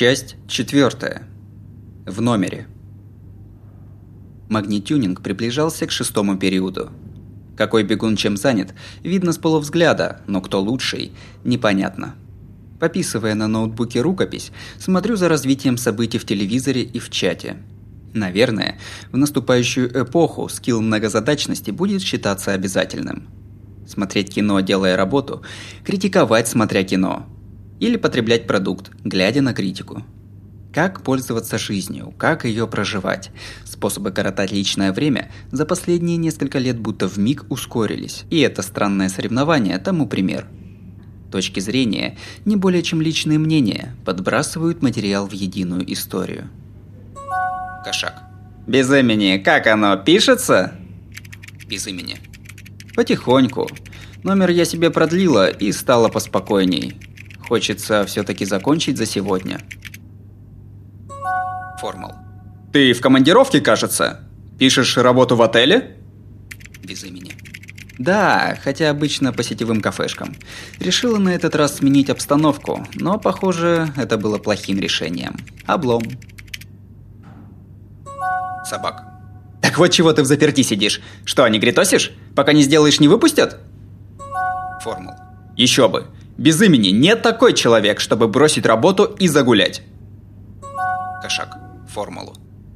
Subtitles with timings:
[0.00, 1.26] Часть четвертая.
[2.06, 2.68] В номере.
[4.48, 6.92] Магнитюнинг приближался к шестому периоду.
[7.56, 11.10] Какой бегун чем занят, видно с полувзгляда, но кто лучший,
[11.42, 12.14] непонятно.
[12.78, 17.56] Пописывая на ноутбуке рукопись, смотрю за развитием событий в телевизоре и в чате.
[18.14, 18.78] Наверное,
[19.10, 23.26] в наступающую эпоху скилл многозадачности будет считаться обязательным.
[23.84, 25.42] Смотреть кино, делая работу,
[25.84, 27.26] критиковать, смотря кино.
[27.80, 30.02] Или потреблять продукт, глядя на критику.
[30.72, 33.30] Как пользоваться жизнью, как ее проживать.
[33.64, 38.24] Способы коротать личное время за последние несколько лет будто в миг ускорились.
[38.30, 40.46] И это странное соревнование тому пример.
[41.32, 46.48] Точки зрения, не более чем личные мнения, подбрасывают материал в единую историю.
[47.84, 48.22] Кошак.
[48.66, 50.74] Без имени, как оно, пишется?
[51.66, 52.18] Без имени.
[52.94, 53.68] Потихоньку.
[54.22, 56.96] Номер я себе продлила и стало поспокойней.
[57.48, 59.60] Хочется все-таки закончить за сегодня.
[61.80, 62.14] Формал.
[62.72, 64.20] Ты в командировке, кажется?
[64.58, 65.96] Пишешь работу в отеле?
[66.82, 67.32] Без имени.
[67.96, 70.36] Да, хотя обычно по сетевым кафешкам.
[70.78, 75.36] Решила на этот раз сменить обстановку, но, похоже, это было плохим решением.
[75.64, 76.02] Облом.
[78.64, 79.04] Собак.
[79.62, 81.00] Так вот чего ты в заперти сидишь?
[81.24, 82.12] Что, не гритосишь?
[82.36, 83.58] Пока не сделаешь, не выпустят?
[84.82, 85.14] Формул.
[85.56, 86.06] Еще бы.
[86.38, 89.82] Без имени нет такой человек, чтобы бросить работу и загулять.
[91.20, 91.58] Кошак.
[91.88, 92.32] Формулу.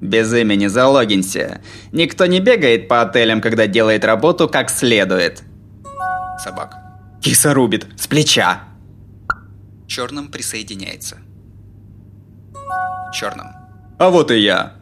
[0.00, 1.62] Без имени залогинься.
[1.90, 5.42] Никто не бегает по отелям, когда делает работу как следует.
[6.38, 6.76] Собак.
[7.22, 7.86] Киса рубит.
[7.96, 8.64] С плеча.
[9.86, 11.16] Черным присоединяется.
[13.14, 13.46] Черным.
[13.98, 14.74] А вот и я.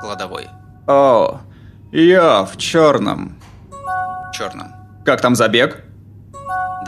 [0.00, 0.46] Кладовой.
[0.86, 1.42] О,
[1.92, 3.38] я в черном.
[4.32, 4.68] Черным.
[5.04, 5.84] Как там забег?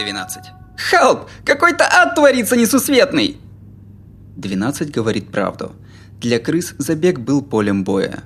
[0.05, 0.45] 12.
[0.91, 1.29] Хелп!
[1.45, 3.37] Какой-то ад творится несусветный!
[4.37, 5.73] 12 говорит правду.
[6.21, 8.25] Для крыс забег был полем боя.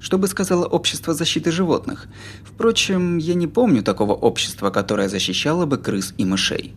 [0.00, 2.06] Что бы сказало общество защиты животных?
[2.44, 6.74] Впрочем, я не помню такого общества, которое защищало бы крыс и мышей.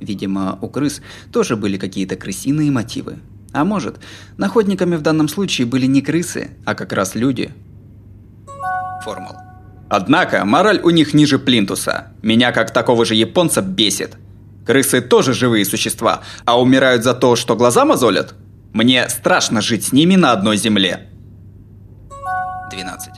[0.00, 1.00] Видимо, у крыс
[1.32, 3.18] тоже были какие-то крысиные мотивы.
[3.52, 4.00] А может,
[4.36, 7.52] находниками в данном случае были не крысы, а как раз люди.
[9.02, 9.51] Формул.
[9.94, 12.06] Однако, мораль у них ниже плинтуса.
[12.22, 14.16] Меня, как такого же японца, бесит.
[14.66, 18.32] Крысы тоже живые существа, а умирают за то, что глаза мозолят?
[18.72, 21.10] Мне страшно жить с ними на одной земле.
[22.70, 23.12] 12.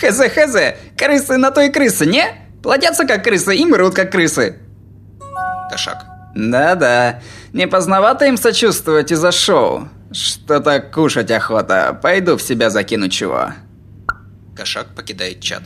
[0.00, 2.24] Хз-хз, крысы на той крысы, не?
[2.62, 4.56] Плодятся как крысы и мрут как крысы.
[5.70, 6.06] Кошак.
[6.34, 7.20] Да-да,
[7.52, 9.90] не поздновато им сочувствовать из-за шоу.
[10.10, 13.50] Что-то кушать охота, пойду в себя закину чего.
[14.56, 15.64] Кошак покидает чат.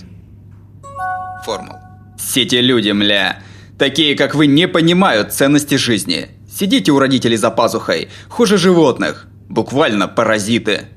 [1.44, 1.76] Формул.
[2.18, 3.42] Сети люди, мля.
[3.78, 6.28] Такие, как вы, не понимают ценности жизни.
[6.50, 9.28] Сидите у родителей за пазухой, хуже животных.
[9.48, 10.88] Буквально паразиты.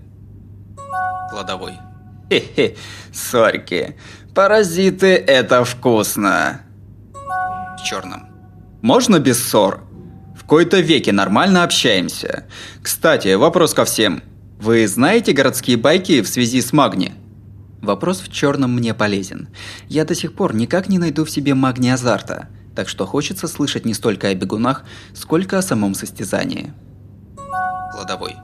[1.29, 1.73] Кладовой.
[2.29, 2.75] Хе-хе,
[3.13, 3.95] сорки.
[4.33, 6.61] Паразиты– это вкусно.
[7.77, 8.27] В черном.
[8.81, 9.83] Можно без ссор?
[10.35, 12.45] В кои-то веке нормально общаемся.
[12.81, 14.23] Кстати, вопрос ко всем.
[14.59, 17.13] Вы знаете городские байки в связи с магни?
[17.81, 19.47] Вопрос в черном мне полезен.
[19.87, 23.85] Я до сих пор никак не найду в себе магния азарта, так что хочется слышать
[23.85, 24.83] не столько о бегунах,
[25.13, 26.73] сколько о самом состязании.
[27.91, 28.35] Кладовой.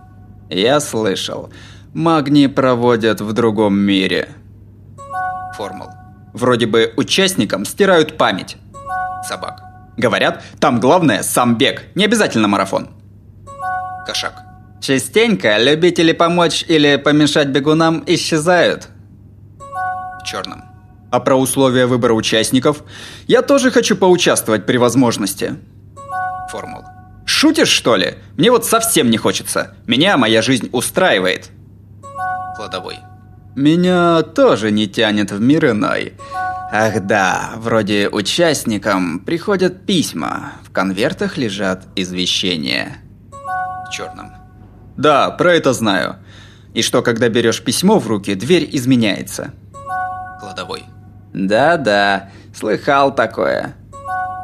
[0.49, 1.51] Я слышал.
[1.93, 4.29] Магнии проводят в другом мире.
[5.55, 5.89] Формул.
[6.33, 8.57] Вроде бы участникам стирают память.
[9.27, 9.61] Собак.
[9.97, 12.89] Говорят, там главное сам бег, не обязательно марафон.
[14.05, 14.43] Кошак.
[14.81, 18.89] Частенько любители помочь или помешать бегунам исчезают.
[20.27, 20.63] Черном.
[21.09, 22.83] А про условия выбора участников?
[23.27, 25.55] Я тоже хочу поучаствовать при возможности.
[26.51, 26.83] Формул.
[27.25, 28.15] Шутишь, что ли?
[28.35, 29.75] Мне вот совсем не хочется.
[29.85, 31.49] Меня моя жизнь устраивает.
[32.57, 32.97] Кладовой.
[33.55, 36.13] Меня тоже не тянет в мир иной.
[36.71, 42.97] Ах да, вроде участникам приходят письма, в конвертах лежат извещения.
[43.31, 44.33] В черном.
[44.97, 46.17] Да, про это знаю.
[46.73, 49.53] И что, когда берешь письмо в руки, дверь изменяется.
[50.39, 50.83] Кладовой.
[51.33, 53.75] Да-да, слыхал такое.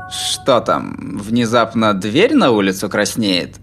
[0.10, 3.58] Что там, внезапно дверь на улицу краснеет?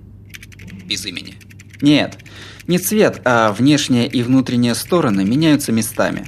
[0.84, 1.36] Без имени.
[1.80, 2.18] Нет,
[2.66, 6.26] не цвет, а внешняя и внутренняя стороны меняются местами.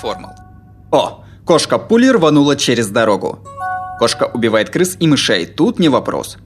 [0.00, 0.30] Формул.
[0.92, 3.40] О, кошка пули рванула через дорогу.
[3.98, 6.38] Кошка убивает крыс и мышей, тут не вопрос.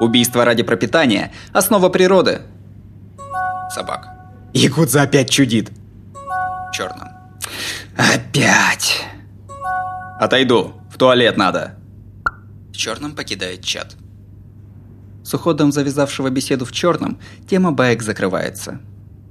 [0.00, 2.42] Убийство ради пропитания– основа природы.
[3.70, 4.08] Собак.
[4.52, 5.70] Якудза опять чудит.
[6.72, 7.08] В черном.
[7.98, 9.04] Опять.
[10.18, 11.76] Отойду, в туалет надо.
[12.72, 13.94] В черном покидает чат.
[15.22, 18.80] С уходом завязавшего беседу в черном, тема баек закрывается.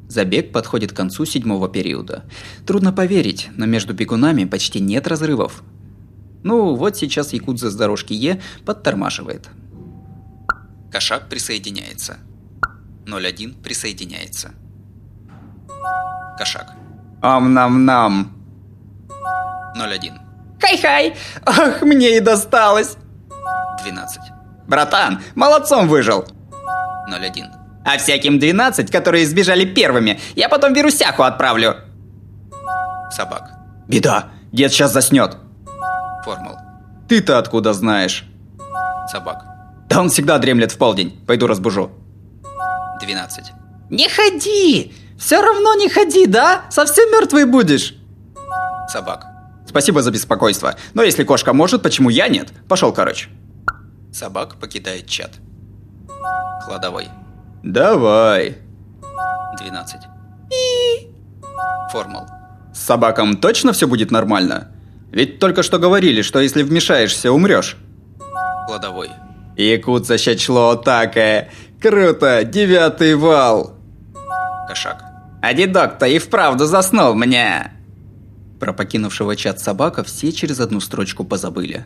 [0.07, 2.25] Забег подходит к концу седьмого периода.
[2.67, 5.63] Трудно поверить, но между бегунами почти нет разрывов.
[6.43, 9.49] Ну, вот сейчас Якудза с дорожки Е подтормаживает.
[10.91, 12.19] Кошак присоединяется.
[13.07, 14.51] 01 присоединяется.
[16.37, 16.80] Кошак.
[17.21, 18.31] Ам-нам-нам.
[19.75, 20.19] 01.
[20.59, 21.15] Хай-хай!
[21.45, 22.97] Ах, мне и досталось!
[23.83, 24.19] 12.
[24.67, 26.25] Братан, молодцом выжил!
[27.07, 27.45] 01.
[27.85, 31.75] А всяким 12, которые сбежали первыми, я потом вирусяху отправлю.
[33.11, 33.51] Собак.
[33.87, 35.37] Беда, дед сейчас заснет.
[36.23, 36.57] Формул.
[37.09, 38.25] Ты-то откуда знаешь?
[39.11, 39.45] Собак.
[39.89, 41.23] Да он всегда дремлет в полдень.
[41.27, 41.91] Пойду разбужу.
[43.01, 43.51] 12.
[43.89, 44.93] Не ходи!
[45.21, 46.63] Все равно не ходи, да?
[46.71, 47.93] Совсем мертвый будешь.
[48.89, 49.27] Собак.
[49.67, 50.75] Спасибо за беспокойство.
[50.95, 52.49] Но если кошка может, почему я нет?
[52.67, 53.29] Пошел, короче.
[54.11, 55.33] Собак покидает чат.
[56.65, 57.07] Кладовой.
[57.61, 58.57] Давай.
[59.59, 60.01] 12.
[61.91, 62.23] Формул.
[62.73, 64.71] С собакам точно все будет нормально?
[65.11, 67.77] Ведь только что говорили, что если вмешаешься, умрешь.
[68.65, 69.11] Кладовой.
[69.55, 71.51] Якудза щачло такая.
[71.79, 73.75] Круто, девятый вал.
[74.67, 75.10] Кошак.
[75.41, 77.71] А дедок-то и вправду заснул мне.
[78.59, 81.85] Про покинувшего чат собака все через одну строчку позабыли.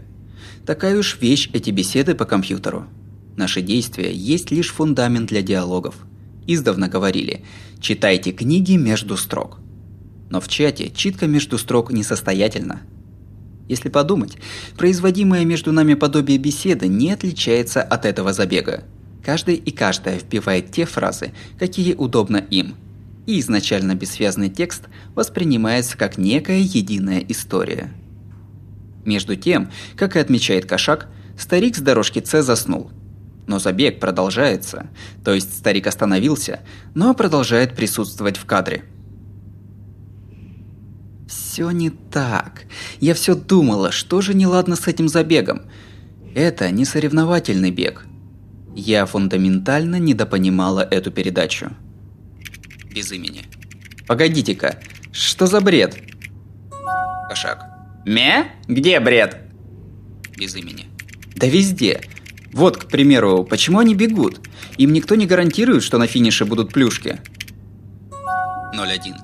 [0.65, 2.85] Такая уж вещь эти беседы по компьютеру.
[3.37, 5.95] Наши действия есть лишь фундамент для диалогов.
[6.47, 7.45] Издавна говорили
[7.79, 9.59] «читайте книги между строк».
[10.29, 12.81] Но в чате читка между строк несостоятельна.
[13.69, 14.37] Если подумать,
[14.77, 18.83] производимое между нами подобие беседы не отличается от этого забега.
[19.23, 22.75] Каждый и каждая впивает те фразы, какие удобно им.
[23.25, 24.83] И изначально бессвязный текст
[25.15, 27.91] воспринимается как некая единая история.
[29.03, 31.07] Между тем, как и отмечает Кошак,
[31.37, 32.91] старик с дорожки С заснул.
[33.47, 34.87] Но забег продолжается,
[35.23, 36.61] то есть старик остановился,
[36.95, 38.83] но продолжает присутствовать в кадре–
[41.55, 42.65] все не так.
[42.99, 45.61] Я все думала, что же неладно с этим забегом.
[46.35, 48.05] Это не соревновательный бег.
[48.75, 51.71] Я фундаментально недопонимала эту передачу.
[52.95, 53.43] Без имени.
[54.07, 54.79] Погодите-ка,
[55.11, 56.01] что за бред?
[57.27, 57.65] Кошак.
[58.05, 58.53] Ме?
[58.69, 59.35] Где бред?
[60.37, 60.85] Без имени.
[61.35, 61.99] Да везде.
[62.53, 64.39] Вот, к примеру, почему они бегут?
[64.77, 67.19] Им никто не гарантирует, что на финише будут плюшки.
[68.73, 69.15] 01.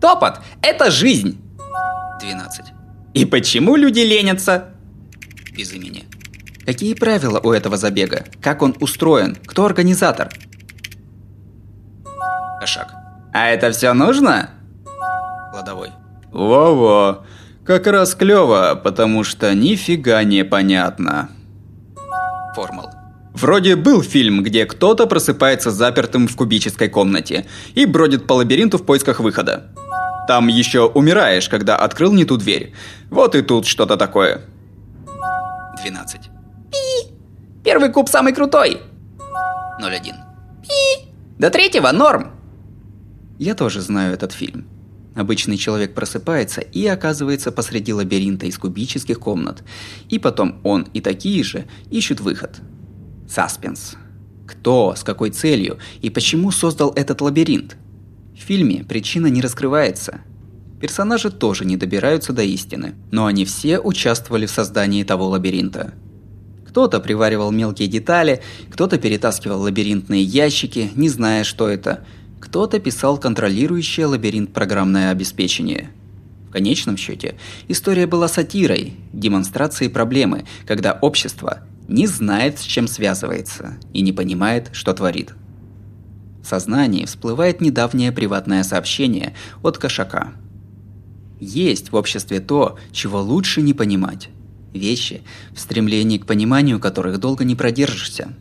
[0.00, 1.40] Топот– это жизнь!
[2.20, 2.64] 12.
[3.14, 4.74] И почему люди ленятся?
[5.56, 6.06] Без имени.
[6.66, 8.24] Какие правила у этого забега?
[8.40, 9.36] Как он устроен?
[9.46, 10.28] Кто организатор?
[12.58, 13.01] Кошак.
[13.32, 14.50] А это все нужно?
[15.52, 15.90] Кладовой.
[16.30, 17.24] Во-во.
[17.64, 21.30] Как раз клево, потому что нифига не понятно.
[22.54, 22.86] Формул.
[23.34, 28.84] Вроде был фильм, где кто-то просыпается запертым в кубической комнате и бродит по лабиринту в
[28.84, 29.72] поисках выхода.
[30.28, 32.74] Там еще умираешь, когда открыл не ту дверь.
[33.10, 34.42] Вот и тут что-то такое.
[35.82, 36.20] 12.
[36.70, 37.12] Пи.
[37.64, 38.82] Первый куб самый крутой.
[39.78, 40.14] 01.
[40.62, 41.08] Пи.
[41.38, 42.32] До третьего норм.
[43.42, 44.66] Я тоже знаю этот фильм.
[45.16, 49.64] Обычный человек просыпается и оказывается посреди лабиринта из кубических комнат.
[50.08, 52.60] И потом он и такие же ищут выход.
[53.28, 53.96] Саспенс.
[54.46, 57.76] Кто, с какой целью и почему создал этот лабиринт?
[58.32, 60.20] В фильме причина не раскрывается.
[60.80, 65.94] Персонажи тоже не добираются до истины, но они все участвовали в создании того лабиринта.
[66.68, 72.06] Кто-то приваривал мелкие детали, кто-то перетаскивал лабиринтные ящики, не зная, что это,
[72.42, 75.90] кто-то писал контролирующее лабиринт программное обеспечение.
[76.48, 77.36] В конечном счете,
[77.68, 84.70] история была сатирой, демонстрацией проблемы, когда общество не знает, с чем связывается и не понимает,
[84.72, 85.34] что творит.
[86.42, 90.32] В сознании всплывает недавнее приватное сообщение от кошака.
[91.38, 94.30] Есть в обществе то, чего лучше не понимать.
[94.74, 95.22] Вещи,
[95.54, 98.34] в стремлении к пониманию которых долго не продержишься.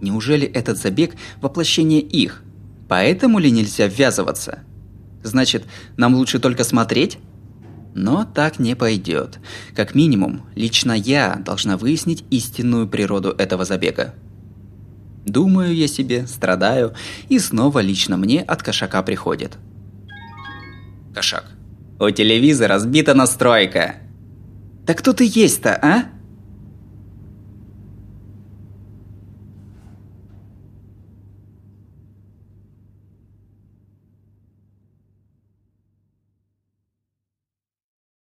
[0.00, 2.44] Неужели этот забег– воплощение их?
[2.88, 4.60] Поэтому ли нельзя ввязываться?
[5.22, 5.64] Значит,
[5.96, 7.18] нам лучше только смотреть?
[7.94, 9.38] Но так не пойдет.
[9.74, 14.14] Как минимум, лично я должна выяснить истинную природу этого забега.
[15.24, 16.94] Думаю я себе, страдаю,
[17.28, 19.58] и снова лично мне от кошака приходит.
[21.14, 21.50] Кошак.
[21.98, 23.96] У телевизора сбита настройка.
[24.84, 26.04] Да кто ты есть-то, а?